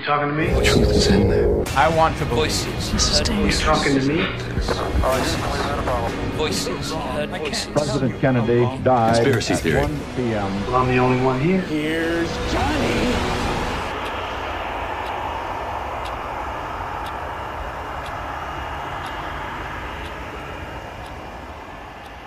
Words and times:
You 0.00 0.06
talking 0.06 0.28
to 0.28 0.34
me? 0.34 0.46
The 0.46 0.64
truth 0.64 0.90
is 0.92 1.06
in 1.08 1.28
there. 1.28 1.68
I 1.76 1.94
want 1.94 2.16
to 2.16 2.24
voices. 2.24 2.90
This 2.90 3.10
is 3.10 3.18
Heard 3.18 3.26
dangerous. 3.26 3.60
You 3.60 3.66
talking 3.66 3.94
to 4.00 4.08
me? 4.08 4.22
Voices. 6.40 6.92
Heard 6.92 7.28
voices. 7.28 7.66
President 7.66 8.18
Kennedy 8.18 8.64
died 8.82 9.16
Conspiracy 9.16 9.52
at 9.52 9.60
theory. 9.60 9.82
1 9.82 10.00
p.m. 10.16 10.66
Well, 10.68 10.76
I'm 10.76 10.88
the 10.88 10.96
only 10.96 11.22
one 11.22 11.38
here. 11.38 11.60
Here's 11.60 12.32
Johnny. 12.50 13.12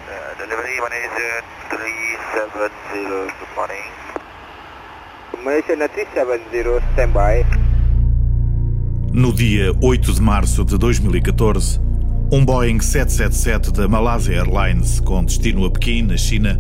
Uh, 0.06 0.38
delivery 0.38 0.78
Malaysia 0.78 1.42
370, 1.74 3.34
good 3.34 3.56
morning. 3.58 3.90
Malaysia 5.42 5.74
370, 5.74 6.94
standby. 6.94 7.63
No 9.14 9.32
dia 9.32 9.72
8 9.80 10.12
de 10.12 10.20
março 10.20 10.66
de 10.66 10.76
2014, 10.76 11.80
um 12.32 12.44
Boeing 12.44 12.80
777 12.80 13.72
da 13.72 13.88
Malaysia 13.88 14.34
Airlines, 14.34 15.00
com 15.00 15.24
destino 15.24 15.66
a 15.66 15.70
Pequim, 15.70 16.02
na 16.02 16.18
China, 16.18 16.60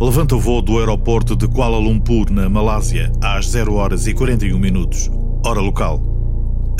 levanta 0.00 0.34
o 0.34 0.40
voo 0.40 0.62
do 0.62 0.78
aeroporto 0.78 1.36
de 1.36 1.46
Kuala 1.46 1.76
Lumpur, 1.76 2.30
na 2.30 2.48
Malásia, 2.48 3.12
às 3.20 3.50
0 3.50 3.74
horas 3.74 4.06
e 4.06 4.14
41 4.14 4.58
minutos, 4.58 5.10
hora 5.44 5.60
local. 5.60 6.00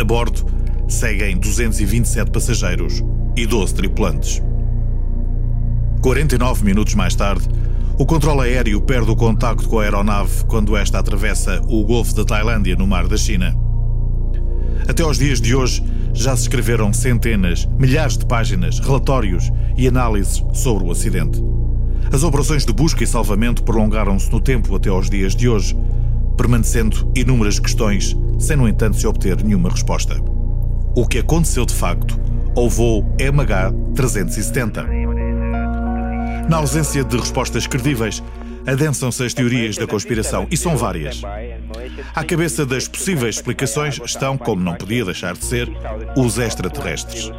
A 0.01 0.05
bordo 0.05 0.47
seguem 0.89 1.37
227 1.37 2.31
passageiros 2.31 3.05
e 3.37 3.45
12 3.45 3.75
tripulantes. 3.75 4.43
49 6.01 6.65
minutos 6.65 6.95
mais 6.95 7.15
tarde, 7.15 7.47
o 7.99 8.07
controle 8.07 8.49
aéreo 8.49 8.81
perde 8.81 9.11
o 9.11 9.17
contacto 9.17 9.69
com 9.69 9.79
a 9.79 9.83
aeronave 9.83 10.43
quando 10.47 10.75
esta 10.75 11.01
atravessa 11.01 11.61
o 11.69 11.85
Golfo 11.85 12.15
da 12.15 12.25
Tailândia, 12.25 12.77
no 12.77 12.87
Mar 12.87 13.07
da 13.07 13.19
China. 13.19 13.55
Até 14.89 15.03
aos 15.03 15.19
dias 15.19 15.41
de 15.41 15.55
hoje, 15.55 15.83
já 16.13 16.37
se 16.37 16.43
escreveram 16.43 16.93
centenas, 16.93 17.67
milhares 17.79 18.19
de 18.19 18.27
páginas, 18.27 18.79
relatórios 18.79 19.51
e 19.77 19.89
análises 19.89 20.45
sobre 20.53 20.85
o 20.85 20.91
acidente. 20.91 21.43
As 22.13 22.23
operações 22.23 22.67
de 22.67 22.73
busca 22.73 23.03
e 23.03 23.07
salvamento 23.07 23.63
prolongaram-se 23.63 24.31
no 24.31 24.41
tempo 24.41 24.75
até 24.75 24.91
aos 24.91 25.09
dias 25.09 25.35
de 25.35 25.49
hoje, 25.49 25.77
permanecendo 26.37 27.11
inúmeras 27.15 27.59
questões, 27.59 28.17
sem, 28.39 28.57
no 28.57 28.69
entanto, 28.69 28.97
se 28.97 29.07
obter 29.07 29.43
nenhuma 29.43 29.71
resposta. 29.71 30.21
O 30.95 31.07
que 31.07 31.19
aconteceu 31.19 31.65
de 31.65 31.75
facto 31.75 32.21
ao 32.57 32.69
voo 32.69 33.05
MH370? 33.19 35.03
Na 36.49 36.57
ausência 36.59 37.03
de 37.05 37.17
respostas 37.17 37.67
credíveis, 37.67 38.23
adensam-se 38.67 39.25
as 39.25 39.35
teorias 39.35 39.77
da 39.77 39.87
conspiração 39.87 40.47
e 40.51 40.57
são 40.57 40.77
várias. 40.77 41.23
À 42.15 42.25
cabeça 42.25 42.65
das 42.65 42.89
possíveis 42.89 43.37
explicações 43.37 44.01
estão, 44.05 44.37
como 44.37 44.63
não 44.63 44.75
podia 44.75 45.05
deixar 45.05 45.35
de 45.35 45.45
ser, 45.45 45.69
os 46.17 46.39
extraterrestres. 46.39 47.31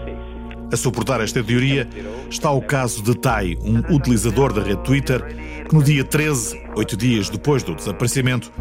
A 0.71 0.75
suportar 0.75 1.21
esta 1.21 1.43
teoria 1.43 1.87
está 2.29 2.49
o 2.49 2.59
caso 2.59 3.03
de 3.03 3.15
Tai, 3.15 3.55
um 3.61 3.93
utilizador 3.93 4.51
da 4.51 4.63
rede 4.63 4.83
Twitter, 4.83 5.23
que 5.69 5.75
no 5.75 5.83
dia 5.83 6.03
13, 6.03 6.59
oito 6.75 6.97
dias 6.97 7.29
depois 7.29 7.61
do 7.61 7.75
desaparecimento, 7.75 8.51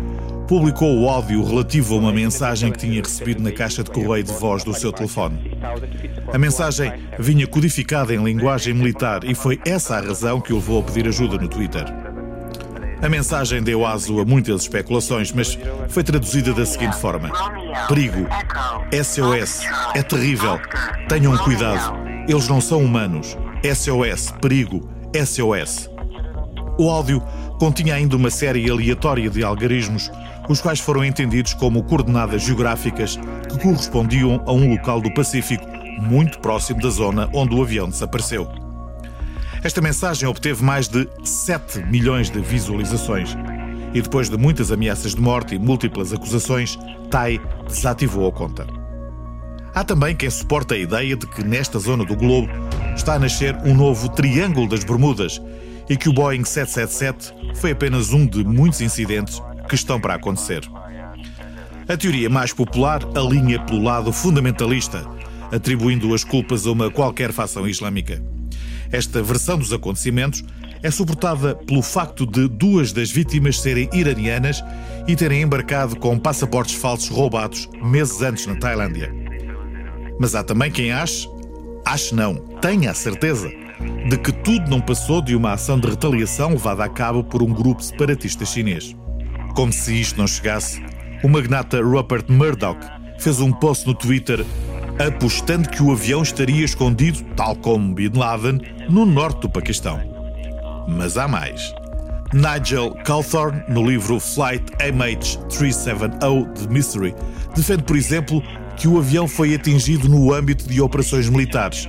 publicou 0.47 1.01
o 1.01 1.09
áudio 1.09 1.43
relativo 1.43 1.95
a 1.95 1.99
uma 1.99 2.13
mensagem 2.13 2.71
que 2.71 2.81
tinha 2.81 3.01
recebido 3.01 3.43
na 3.43 3.51
caixa 3.51 3.83
de 3.83 3.91
correio 3.91 4.25
de 4.25 4.33
voz 4.35 4.63
do 4.63 4.75
seu 4.75 4.93
telefone. 4.93 5.59
A 6.31 6.37
mensagem 6.37 6.93
vinha 7.19 7.47
codificada 7.47 8.15
em 8.15 8.23
linguagem 8.23 8.75
militar 8.75 9.25
e 9.25 9.35
foi 9.35 9.59
essa 9.65 9.97
a 9.97 10.01
razão 10.03 10.39
que 10.39 10.53
o 10.53 10.57
levou 10.57 10.81
a 10.81 10.83
pedir 10.83 11.09
ajuda 11.09 11.39
no 11.39 11.49
Twitter. 11.49 12.02
A 13.03 13.09
mensagem 13.09 13.61
deu 13.61 13.85
aso 13.85 14.21
a 14.21 14.25
muitas 14.25 14.63
especulações, 14.63 15.33
mas 15.33 15.59
foi 15.89 16.05
traduzida 16.05 16.53
da 16.53 16.65
seguinte 16.65 16.97
forma: 16.97 17.31
Perigo, 17.89 18.29
SOS, 18.93 19.63
é 19.93 20.03
terrível, 20.05 20.61
tenham 21.09 21.37
cuidado, 21.39 21.99
eles 22.29 22.47
não 22.47 22.61
são 22.61 22.79
humanos. 22.79 23.37
SOS, 23.65 24.33
perigo, 24.41 24.89
SOS. 25.15 25.91
O 26.79 26.89
áudio 26.89 27.21
continha 27.59 27.97
ainda 27.97 28.17
uma 28.17 28.31
série 28.31 28.71
aleatória 28.71 29.29
de 29.29 29.43
algarismos, 29.43 30.11
os 30.49 30.61
quais 30.61 30.79
foram 30.79 31.05
entendidos 31.05 31.55
como 31.55 31.83
coordenadas 31.83 32.43
geográficas 32.43 33.19
que 33.49 33.59
correspondiam 33.59 34.43
a 34.47 34.53
um 34.53 34.71
local 34.71 35.01
do 35.01 35.13
Pacífico 35.13 35.67
muito 36.01 36.39
próximo 36.39 36.81
da 36.81 36.89
zona 36.89 37.29
onde 37.33 37.55
o 37.55 37.63
avião 37.63 37.89
desapareceu. 37.89 38.72
Esta 39.63 39.81
mensagem 39.81 40.29
obteve 40.29 40.65
mais 40.65 40.89
de 40.89 41.09
7 41.23 41.85
milhões 41.85 42.29
de 42.29 42.41
visualizações 42.41 43.37
e 43.95 44.03
depois 44.03 44.29
de 44.29 44.37
muitas 44.37 44.73
ameaças 44.73 45.15
de 45.15 45.21
morte 45.21 45.55
e 45.55 45.59
múltiplas 45.59 46.13
acusações, 46.13 46.77
Tai 47.11 47.41
desativou 47.69 48.27
a 48.27 48.33
conta. 48.33 48.67
Há 49.73 49.85
também 49.85 50.17
quem 50.17 50.29
suporta 50.31 50.75
a 50.75 50.79
ideia 50.79 51.15
de 51.15 51.27
que 51.27 51.45
nesta 51.45 51.79
zona 51.79 52.05
do 52.05 52.17
globo 52.17 52.49
está 52.97 53.15
a 53.15 53.19
nascer 53.19 53.55
um 53.65 53.75
novo 53.75 54.09
Triângulo 54.09 54.69
das 54.69 54.83
Bermudas 54.83 55.41
e 55.89 55.97
que 55.97 56.09
o 56.09 56.13
Boeing 56.13 56.45
777 56.45 57.57
foi 57.61 57.71
apenas 57.71 58.13
um 58.13 58.27
de 58.27 58.45
muitos 58.45 58.81
incidentes 58.81 59.41
que 59.69 59.75
estão 59.77 60.01
para 60.01 60.15
acontecer. 60.15 60.63
A 61.89 61.97
teoria 61.97 62.29
mais 62.29 62.53
popular 62.53 63.01
alinha 63.15 63.61
pelo 63.61 63.83
lado 63.83 64.13
fundamentalista, 64.13 65.05
atribuindo 65.53 66.15
as 66.15 66.25
culpas 66.25 66.67
a 66.67 66.73
uma 66.73 66.91
qualquer 66.91 67.33
facção 67.33 67.67
islâmica. 67.67 68.23
Esta 68.93 69.23
versão 69.23 69.59
dos 69.59 69.73
acontecimentos 69.73 70.45
é 70.83 70.91
suportada 70.91 71.55
pelo 71.55 71.81
facto 71.81 72.27
de 72.27 72.47
duas 72.47 72.93
das 72.93 73.11
vítimas 73.11 73.61
serem 73.61 73.89
iranianas 73.93 74.63
e 75.09 75.17
terem 75.17 75.43
embarcado 75.43 75.97
com 75.97 76.19
passaportes 76.19 76.75
falsos 76.75 77.09
roubados 77.09 77.69
meses 77.83 78.21
antes 78.21 78.47
na 78.47 78.57
Tailândia. 78.57 79.13
Mas 80.21 80.35
há 80.35 80.45
também 80.45 80.71
quem 80.71 80.93
ache, 80.93 81.29
ache 81.85 82.15
não, 82.15 82.35
tenha 82.61 82.91
a 82.91 82.95
certeza, 82.95 83.51
de 84.09 84.17
que 84.19 84.31
tudo 84.31 84.69
não 84.69 84.81
passou 84.81 85.23
de 85.23 85.35
uma 85.35 85.53
ação 85.53 85.81
de 85.81 85.89
retaliação 85.89 86.51
levada 86.51 86.85
a 86.85 86.89
cabo 86.89 87.25
por 87.25 87.43
um 87.43 87.53
grupo 87.53 87.83
separatista 87.83 88.45
chinês. 88.45 88.95
Como 89.55 89.73
se 89.73 90.01
isto 90.01 90.19
não 90.19 90.27
chegasse, 90.27 90.83
o 91.23 91.29
magnata 91.29 91.81
Rupert 91.81 92.27
Murdoch 92.29 92.79
fez 93.19 93.41
um 93.41 93.53
post 93.53 93.87
no 93.87 93.95
Twitter 93.95 94.45
apostando 94.99 95.69
que 95.69 95.83
o 95.83 95.93
avião 95.93 96.23
estaria 96.23 96.65
escondido, 96.65 97.23
tal 97.37 97.57
como 97.57 97.95
Bin 97.95 98.13
Laden, 98.15 98.61
no 98.89 99.05
norte 99.05 99.41
do 99.43 99.51
Paquistão. 99.51 100.01
Mas 100.89 101.17
há 101.17 101.27
mais. 101.27 101.75
Nigel 102.33 102.95
Cawthorne, 103.05 103.63
no 103.69 103.87
livro 103.87 104.19
Flight 104.19 104.65
MH370 104.79 106.53
de 106.55 106.69
Mystery, 106.69 107.15
defende, 107.55 107.83
por 107.83 107.97
exemplo, 107.97 108.43
que 108.77 108.89
o 108.89 108.99
avião 108.99 109.29
foi 109.29 109.55
atingido 109.55 110.09
no 110.09 110.33
âmbito 110.33 110.67
de 110.69 110.81
operações 110.81 111.29
militares. 111.29 111.89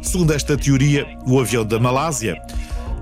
Segundo 0.00 0.32
esta 0.32 0.56
teoria, 0.56 1.06
o 1.26 1.40
avião 1.40 1.64
da 1.64 1.80
Malásia 1.80 2.40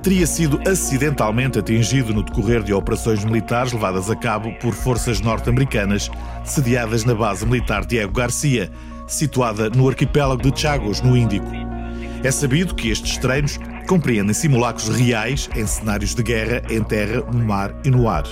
teria 0.02 0.26
sido 0.26 0.60
acidentalmente 0.66 1.58
atingido 1.58 2.12
no 2.12 2.22
decorrer 2.22 2.62
de 2.62 2.72
operações 2.72 3.24
militares 3.24 3.72
levadas 3.72 4.10
a 4.10 4.16
cabo 4.16 4.52
por 4.54 4.72
forças 4.72 5.20
norte-americanas 5.20 6.10
sediadas 6.44 7.04
na 7.04 7.14
base 7.14 7.46
militar 7.46 7.84
Diego 7.84 8.12
Garcia, 8.12 8.70
situada 9.06 9.70
no 9.70 9.88
arquipélago 9.88 10.50
de 10.50 10.60
Chagos, 10.60 11.00
no 11.00 11.16
Índico. 11.16 11.50
É 12.22 12.30
sabido 12.30 12.74
que 12.74 12.90
estes 12.90 13.16
treinos 13.18 13.58
compreendem 13.88 14.32
simulacros 14.32 14.88
reais 14.88 15.50
em 15.56 15.66
cenários 15.66 16.14
de 16.14 16.22
guerra 16.22 16.62
em 16.70 16.82
terra, 16.82 17.22
no 17.32 17.44
mar 17.44 17.74
e 17.84 17.90
no 17.90 18.08
ar. 18.08 18.24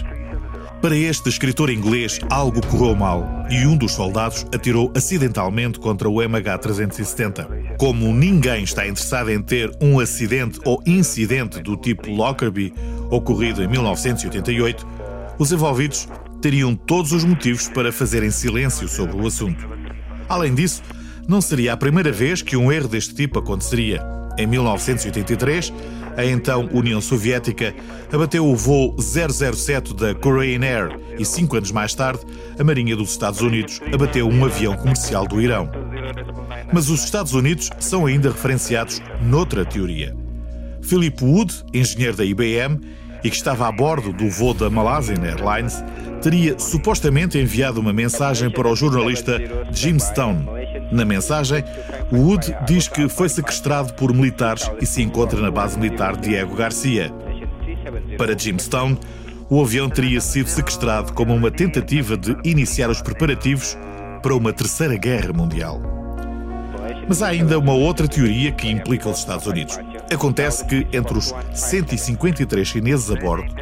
Para 0.81 0.97
este 0.97 1.29
escritor 1.29 1.69
inglês, 1.69 2.19
algo 2.31 2.67
correu 2.67 2.97
mal 2.97 3.47
e 3.51 3.67
um 3.67 3.77
dos 3.77 3.93
soldados 3.93 4.47
atirou 4.55 4.91
acidentalmente 4.97 5.79
contra 5.79 6.09
o 6.09 6.15
MH370. 6.15 7.77
Como 7.77 8.15
ninguém 8.15 8.65
está 8.65 8.89
interessado 8.89 9.31
em 9.31 9.43
ter 9.43 9.71
um 9.79 10.01
acidente 10.01 10.59
ou 10.65 10.83
incidente 10.87 11.61
do 11.61 11.77
tipo 11.77 12.11
Lockerbie 12.11 12.73
ocorrido 13.11 13.63
em 13.63 13.69
1988, 13.69 14.87
os 15.39 15.53
envolvidos 15.53 16.09
teriam 16.41 16.75
todos 16.75 17.13
os 17.13 17.25
motivos 17.25 17.69
para 17.69 17.93
fazerem 17.93 18.31
silêncio 18.31 18.89
sobre 18.89 19.17
o 19.17 19.27
assunto. 19.27 19.80
Além 20.31 20.55
disso, 20.55 20.81
não 21.27 21.41
seria 21.41 21.73
a 21.73 21.77
primeira 21.77 22.13
vez 22.13 22.41
que 22.41 22.57
um 22.57 22.71
erro 22.71 22.87
deste 22.87 23.13
tipo 23.13 23.41
aconteceria. 23.41 24.01
Em 24.39 24.47
1983, 24.47 25.73
a 26.17 26.25
então 26.25 26.69
União 26.73 27.01
Soviética 27.01 27.75
abateu 28.13 28.47
o 28.47 28.55
voo 28.55 28.95
007 29.01 29.93
da 29.93 30.15
Korean 30.15 30.61
Air 30.63 30.97
e, 31.19 31.25
cinco 31.25 31.57
anos 31.57 31.73
mais 31.73 31.97
tarde, 31.97 32.21
a 32.57 32.63
Marinha 32.63 32.95
dos 32.95 33.11
Estados 33.11 33.41
Unidos 33.41 33.81
abateu 33.93 34.29
um 34.29 34.45
avião 34.45 34.77
comercial 34.77 35.27
do 35.27 35.41
Irão. 35.41 35.69
Mas 36.73 36.89
os 36.89 37.03
Estados 37.03 37.35
Unidos 37.35 37.69
são 37.81 38.07
ainda 38.07 38.31
referenciados 38.31 39.03
noutra 39.21 39.65
teoria. 39.65 40.17
Philip 40.81 41.25
Wood, 41.25 41.65
engenheiro 41.75 42.17
da 42.17 42.25
IBM 42.25 42.81
e 43.23 43.31
que 43.31 43.37
estava 43.37 43.69
a 43.69 43.73
bordo 43.73 44.13
do 44.13 44.29
voo 44.29 44.55
da 44.55 44.71
Malaysian 44.71 45.23
Airlines, 45.25 45.85
teria 46.23 46.59
supostamente 46.59 47.39
enviado 47.39 47.81
uma 47.81 47.93
mensagem 47.93 48.51
para 48.51 48.69
o 48.69 48.77
jornalista 48.77 49.39
Jim 49.73 49.99
Stone. 49.99 50.47
Na 50.93 51.05
mensagem, 51.05 51.65
Wood 52.13 52.55
diz 52.67 52.89
que 52.89 53.09
foi 53.09 53.29
sequestrado 53.29 53.95
por 53.95 54.13
militares 54.13 54.71
e 54.81 54.87
se 54.87 55.03
encontra 55.03 55.41
na 55.41 55.51
base 55.51 55.79
militar 55.79 56.17
Diego 56.17 56.55
Garcia. 56.55 57.13
Para 58.17 58.37
Jim 58.37 58.59
Stone, 58.59 58.99
o 59.49 59.61
avião 59.61 59.89
teria 59.89 60.21
sido 60.21 60.49
sequestrado 60.49 61.13
como 61.13 61.35
uma 61.35 61.51
tentativa 61.51 62.17
de 62.17 62.37
iniciar 62.45 62.91
os 62.91 63.03
preparativos 63.03 63.77
para 64.23 64.35
uma 64.35 64.53
terceira 64.53 64.97
guerra 64.97 65.33
mundial. 65.33 65.81
Mas 67.09 67.23
há 67.23 67.29
ainda 67.29 67.59
uma 67.59 67.73
outra 67.73 68.07
teoria 68.07 68.53
que 68.53 68.71
implica 68.71 69.09
os 69.09 69.19
Estados 69.19 69.47
Unidos. 69.47 69.79
Acontece 70.13 70.65
que 70.65 70.87
entre 70.93 71.17
os 71.17 71.33
153 71.55 72.67
chineses 72.67 73.11
a 73.13 73.15
bordo 73.15 73.55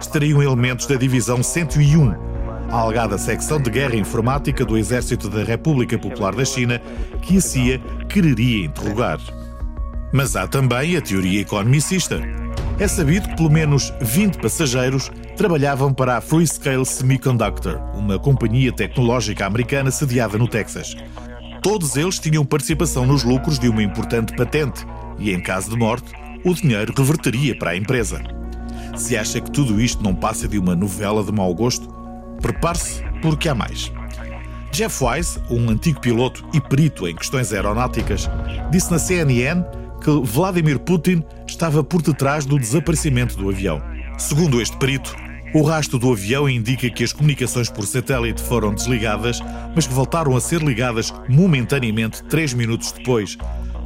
estariam 0.00 0.40
elementos 0.40 0.86
da 0.86 0.94
Divisão 0.94 1.42
101, 1.42 2.14
a 2.70 2.76
alegada 2.76 3.18
secção 3.18 3.60
de 3.60 3.70
guerra 3.70 3.96
informática 3.96 4.64
do 4.64 4.78
Exército 4.78 5.28
da 5.28 5.42
República 5.42 5.98
Popular 5.98 6.32
da 6.32 6.44
China, 6.44 6.80
que 7.20 7.38
a 7.38 7.40
CIA 7.40 7.80
quereria 8.08 8.66
interrogar. 8.66 9.18
Mas 10.12 10.36
há 10.36 10.46
também 10.46 10.96
a 10.96 11.00
teoria 11.00 11.40
economicista. 11.40 12.20
É 12.78 12.86
sabido 12.86 13.28
que 13.28 13.36
pelo 13.36 13.50
menos 13.50 13.92
20 14.00 14.38
passageiros 14.38 15.10
trabalhavam 15.36 15.92
para 15.92 16.18
a 16.18 16.20
Freescale 16.20 16.86
Semiconductor, 16.86 17.80
uma 17.94 18.16
companhia 18.16 18.70
tecnológica 18.70 19.44
americana 19.44 19.90
sediada 19.90 20.38
no 20.38 20.46
Texas. 20.46 20.94
Todos 21.62 21.96
eles 21.96 22.20
tinham 22.20 22.44
participação 22.44 23.04
nos 23.04 23.24
lucros 23.24 23.58
de 23.58 23.68
uma 23.68 23.82
importante 23.82 24.36
patente 24.36 24.86
e, 25.18 25.32
em 25.32 25.40
caso 25.40 25.70
de 25.70 25.76
morte, 25.76 26.12
o 26.44 26.54
dinheiro 26.54 26.92
reverteria 26.96 27.56
para 27.56 27.70
a 27.70 27.76
empresa. 27.76 28.20
Se 28.96 29.16
acha 29.16 29.40
que 29.40 29.50
tudo 29.50 29.80
isto 29.80 30.02
não 30.02 30.14
passa 30.14 30.48
de 30.48 30.58
uma 30.58 30.74
novela 30.74 31.22
de 31.22 31.32
mau 31.32 31.54
gosto, 31.54 31.88
prepare-se 32.40 33.02
porque 33.20 33.48
há 33.48 33.54
mais. 33.54 33.92
Jeff 34.72 35.02
Wise, 35.02 35.40
um 35.50 35.70
antigo 35.70 36.00
piloto 36.00 36.44
e 36.52 36.60
perito 36.60 37.08
em 37.08 37.14
questões 37.14 37.52
aeronáuticas, 37.52 38.28
disse 38.70 38.90
na 38.90 38.98
CNN 38.98 39.62
que 40.02 40.10
Vladimir 40.22 40.78
Putin 40.78 41.24
estava 41.46 41.82
por 41.82 42.02
detrás 42.02 42.44
do 42.44 42.58
desaparecimento 42.58 43.36
do 43.36 43.48
avião. 43.48 43.82
Segundo 44.18 44.60
este 44.60 44.76
perito, 44.76 45.16
o 45.54 45.62
rastro 45.62 45.98
do 45.98 46.12
avião 46.12 46.48
indica 46.48 46.90
que 46.90 47.02
as 47.02 47.12
comunicações 47.12 47.70
por 47.70 47.86
satélite 47.86 48.42
foram 48.42 48.74
desligadas, 48.74 49.40
mas 49.74 49.86
que 49.86 49.94
voltaram 49.94 50.36
a 50.36 50.40
ser 50.40 50.62
ligadas 50.62 51.12
momentaneamente 51.28 52.22
três 52.24 52.52
minutos 52.52 52.92
depois, 52.92 53.38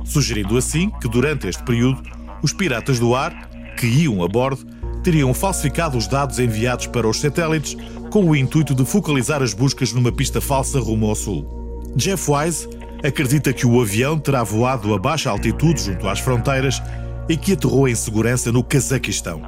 sugerindo 0.05 0.57
assim 0.57 0.91
que 1.01 1.09
durante 1.09 1.49
este 1.49 1.63
período 1.63 2.03
os 2.43 2.53
piratas 2.53 2.99
do 2.99 3.15
ar, 3.15 3.49
que 3.77 3.87
iam 3.87 4.23
a 4.23 4.29
bordo, 4.29 4.65
teriam 5.03 5.33
falsificado 5.33 5.97
os 5.97 6.07
dados 6.07 6.39
enviados 6.39 6.87
para 6.87 7.09
os 7.09 7.21
satélites 7.21 7.77
com 8.11 8.25
o 8.29 8.37
intuito 8.37 8.75
de 8.75 8.85
focalizar 8.85 9.43
as 9.43 9.55
buscas 9.55 9.93
numa 9.93 10.13
pista 10.13 10.41
falsa 10.41 10.81
rumo 10.81 11.07
ao 11.07 11.15
sul. 11.15 11.93
Jeff 11.97 12.31
Wise 12.31 12.69
acredita 13.03 13.53
que 13.53 13.67
o 13.67 13.81
avião 13.81 14.19
terá 14.19 14.43
voado 14.43 14.95
a 14.95 14.99
baixa 14.99 15.31
altitude 15.31 15.83
junto 15.83 16.09
às 16.09 16.21
fronteiras 16.21 16.83
e 17.29 17.37
que 17.37 17.53
aterrou 17.53 17.89
em 17.89 17.95
segurança 17.95 18.53
no 18.53 18.63
Cazaquistão. 18.63 19.41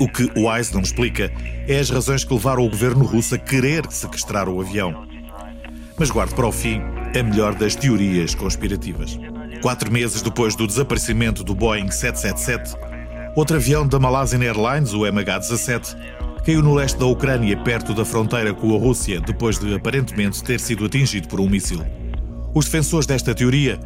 O 0.00 0.08
que 0.08 0.30
Wise 0.36 0.74
não 0.74 0.82
explica 0.82 1.32
é 1.66 1.78
as 1.78 1.90
razões 1.90 2.24
que 2.24 2.32
levaram 2.32 2.64
o 2.64 2.70
governo 2.70 3.04
russo 3.04 3.34
a 3.34 3.38
querer 3.38 3.84
sequestrar 3.90 4.48
o 4.48 4.60
avião. 4.60 5.06
Mas 5.98 6.10
guarde 6.10 6.34
para 6.34 6.46
o 6.46 6.52
fim 6.52 6.80
a 7.18 7.22
melhor 7.22 7.54
das 7.54 7.74
teorias 7.74 8.34
conspirativas. 8.34 9.18
Quatro 9.66 9.90
meses 9.90 10.22
depois 10.22 10.54
do 10.54 10.64
desaparecimento 10.64 11.42
do 11.42 11.52
Boeing 11.52 11.90
777, 11.90 12.76
outro 13.34 13.56
avião 13.56 13.84
da 13.84 13.98
Malaysian 13.98 14.40
Airlines, 14.40 14.92
o 14.92 15.00
MH17, 15.00 15.96
caiu 16.44 16.62
no 16.62 16.72
leste 16.72 16.96
da 16.96 17.06
Ucrânia, 17.06 17.56
perto 17.56 17.92
da 17.92 18.04
fronteira 18.04 18.54
com 18.54 18.76
a 18.76 18.78
Rússia, 18.78 19.20
depois 19.20 19.58
de 19.58 19.74
aparentemente 19.74 20.40
ter 20.44 20.60
sido 20.60 20.84
atingido 20.84 21.26
por 21.26 21.40
um 21.40 21.48
míssil. 21.48 21.84
Os 22.54 22.66
defensores 22.66 23.06
desta 23.06 23.34
teoria 23.34 23.80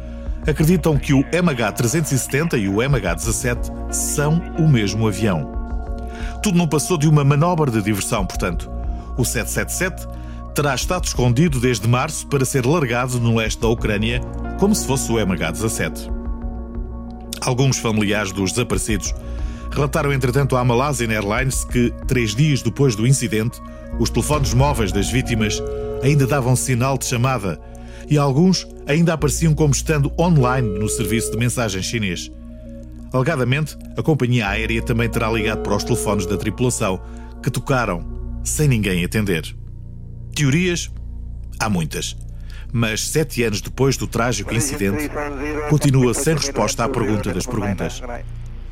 acreditam 0.45 0.99
que 0.99 1.15
o 1.15 1.23
MH370 1.31 2.61
e 2.61 2.67
o 2.67 2.75
MH17 2.75 3.91
são 3.91 4.39
o 4.59 4.69
mesmo 4.69 5.07
avião. 5.07 5.51
Tudo 6.43 6.59
não 6.59 6.67
passou 6.67 6.95
de 6.95 7.07
uma 7.07 7.23
manobra 7.23 7.71
de 7.71 7.81
diversão, 7.81 8.23
portanto. 8.23 8.69
O 9.17 9.25
777 9.25 10.07
terá 10.53 10.75
estado 10.75 11.05
escondido 11.05 11.59
desde 11.59 11.87
março 11.87 12.27
para 12.27 12.45
ser 12.45 12.67
largado 12.67 13.19
no 13.19 13.35
leste 13.35 13.59
da 13.59 13.67
Ucrânia, 13.67 14.21
como 14.61 14.75
se 14.75 14.85
fosse 14.85 15.11
o 15.11 15.15
MH17. 15.15 16.07
Alguns 17.41 17.79
familiares 17.79 18.31
dos 18.31 18.51
desaparecidos 18.51 19.11
relataram, 19.71 20.13
entretanto, 20.13 20.55
à 20.55 20.63
Malaysian 20.63 21.11
Airlines 21.11 21.65
que, 21.65 21.91
três 22.07 22.35
dias 22.35 22.61
depois 22.61 22.95
do 22.95 23.07
incidente, 23.07 23.59
os 23.97 24.11
telefones 24.11 24.53
móveis 24.53 24.91
das 24.91 25.09
vítimas 25.09 25.59
ainda 26.03 26.27
davam 26.27 26.55
sinal 26.55 26.95
de 26.95 27.05
chamada 27.05 27.59
e 28.07 28.19
alguns 28.19 28.67
ainda 28.85 29.13
apareciam 29.13 29.55
como 29.55 29.73
estando 29.73 30.13
online 30.19 30.77
no 30.77 30.87
serviço 30.87 31.31
de 31.31 31.37
mensagem 31.37 31.81
chinês. 31.81 32.31
Alegadamente, 33.11 33.75
a 33.97 34.03
companhia 34.03 34.47
aérea 34.47 34.83
também 34.83 35.09
terá 35.09 35.31
ligado 35.31 35.63
para 35.63 35.75
os 35.75 35.83
telefones 35.83 36.27
da 36.27 36.37
tripulação, 36.37 37.01
que 37.41 37.49
tocaram 37.49 38.05
sem 38.43 38.67
ninguém 38.67 39.03
atender. 39.03 39.55
Teorias? 40.35 40.91
Há 41.59 41.67
muitas. 41.67 42.15
Mas 42.71 43.09
sete 43.09 43.43
anos 43.43 43.61
depois 43.61 43.97
do 43.97 44.07
trágico 44.07 44.53
incidente, 44.53 45.09
continua 45.69 46.13
sem 46.13 46.35
resposta 46.35 46.85
à 46.85 46.89
pergunta 46.89 47.33
das 47.33 47.45
perguntas. 47.45 48.01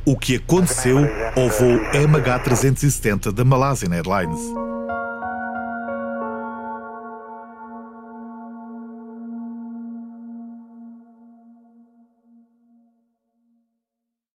O 0.06 0.18
que 0.18 0.38
aconteceu 0.38 1.00
ao 1.36 1.50
voo 1.50 1.80
MH370 1.94 3.32
da 3.32 3.44
Malaysian 3.44 3.94
Airlines? 3.94 4.69